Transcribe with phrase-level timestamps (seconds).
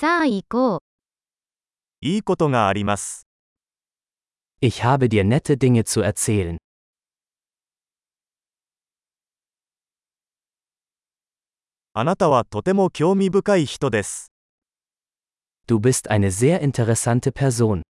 [0.00, 0.80] さあ行こう。
[2.00, 3.26] いいことがあります。
[4.62, 6.56] Ich habe dir nette Dinge zu erzählen.
[11.92, 14.32] あなたはとても興味深い人です。
[15.68, 17.82] Du bist eine sehr interessante Person.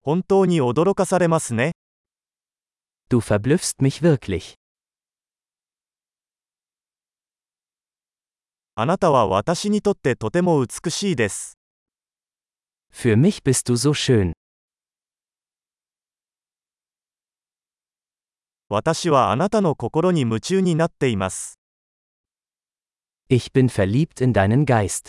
[0.00, 1.76] 本当に驚かされますね。
[3.08, 4.61] Du verblüffst mich wirklich.
[8.74, 11.58] あなたは私にとってとても美しいです。
[12.90, 14.32] Für mich bist du so schön.
[18.70, 21.58] 私はあなたの心に夢中になっています。
[23.28, 25.08] Ich bin verliebt in deinen Geist.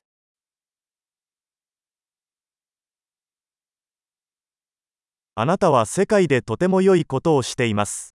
[5.36, 8.14] あなたは世界でとても良いことをしています。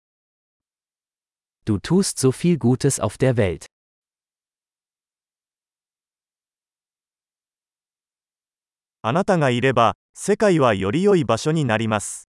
[1.67, 3.74] Du tust so viel Gutes auf der Welt.
[9.07, 12.27] あなたがいれば、世界はより良い場所になります。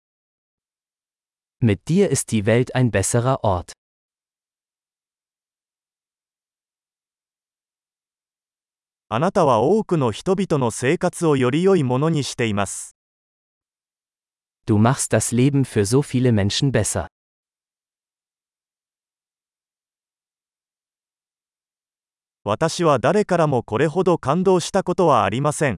[1.60, 3.72] Mit dir ist die Welt ein besserer Ort.
[9.08, 12.94] あなたは多くの人々の生活をより良いものにしています。
[14.64, 17.08] Du machst das Leben für so viele Menschen besser.
[22.44, 25.76] 私は誰からもこれほど感動したことはありません。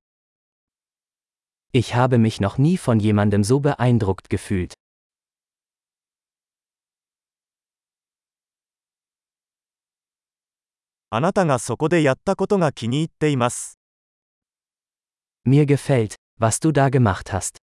[1.74, 4.74] Ich habe mich noch nie von jemandem so beeindruckt gefühlt.
[15.44, 17.58] Mir gefällt, was du da gemacht hast.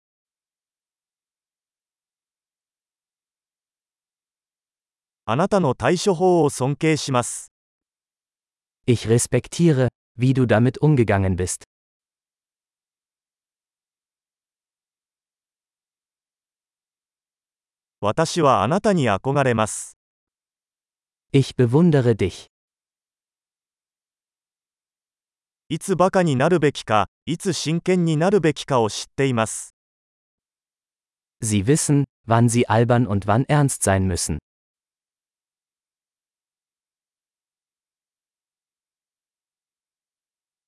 [8.85, 11.63] Ich respektiere, wie du damit umgegangen bist.
[18.05, 19.97] 私はあなたに憧れます。
[21.33, 22.51] Ich bewundere dich.
[25.69, 29.73] いつバカになるべきか、いつ真剣になるべきかを知っています。
[31.41, 34.37] Sie wissen, wann sie albern und wann ernst sein müssen.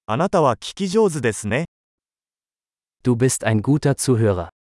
[0.07, 1.65] あなたは聞き上手ですね。
[3.03, 4.56] Du bist ein guter Zuhörer.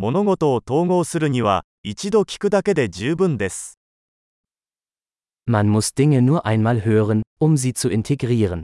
[0.00, 3.80] 物事を統合するには、一度聞くだけで十分です。
[5.50, 8.62] Man muss Dinge nur einmal hören, um sie zu integrieren.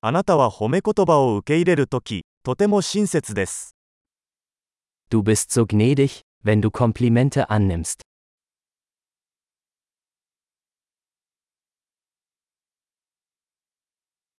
[0.00, 3.76] あなたは褒め言葉を受け入れるとき、とても親切です。
[5.10, 8.09] Du bist so gnädig, wenn du Komplimente annimmst.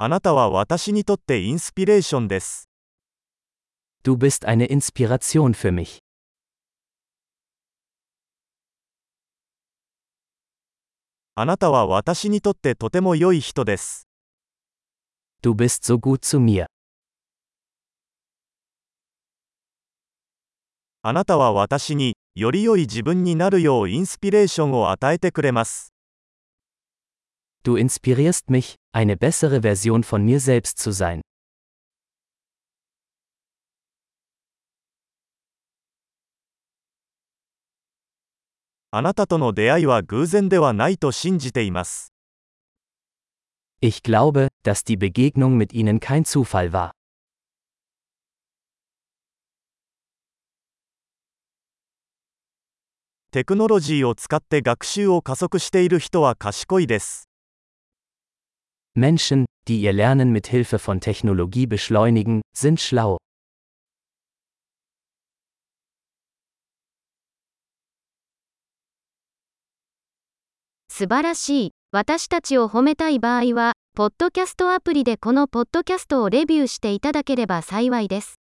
[0.02, 2.70] あなたは私にとってインスピレーションです。
[4.02, 5.98] Du bist eine Inspiration für mich.
[11.34, 14.08] あなたは私にとってとても良い人です。
[15.42, 16.64] Du bist so gut zu mir.
[21.02, 25.92] あなたは私に、より良い自分になるようインスピレーションを与えてくれます。
[27.62, 31.20] Du inspirierst mich, eine bessere Version von mir selbst zu sein.
[38.92, 42.12] あなたとの出会いは偶然ではないと信じています。
[43.82, 46.92] Ich glaube, dass die Begegnung mit ihnen kein Zufall war.
[53.32, 57.29] テクノロジーを使って学習を加速している人は賢いです。
[58.94, 63.18] Menschen, die ihr Lernen mit Hilfe von Technologie beschleunigen, sind schlau.
[70.88, 71.70] 素晴らしい。
[71.92, 78.39] 私たちを褒めたい場合は、ポッドキャストアプリでこのポッドキャストをレビューしていただければ幸いです。